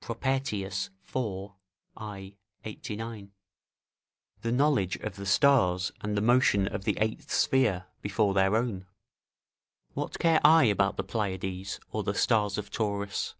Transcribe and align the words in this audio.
Propertius, 0.00 0.88
iv. 1.14 1.50
I, 1.98 2.32
89.] 2.64 3.30
the 4.40 4.50
knowledge 4.50 4.96
of 4.96 5.16
the 5.16 5.26
stars 5.26 5.92
and 6.00 6.16
the 6.16 6.22
motion 6.22 6.66
of 6.66 6.84
the 6.84 6.96
eighth 6.98 7.30
sphere 7.30 7.84
before 8.00 8.32
their 8.32 8.56
own: 8.56 8.86
["What 9.92 10.18
care 10.18 10.40
I 10.42 10.64
about 10.64 10.96
the 10.96 11.04
Pleiades 11.04 11.78
or 11.90 12.02
the 12.02 12.14
stars 12.14 12.56
of 12.56 12.70
Taurus?" 12.70 13.34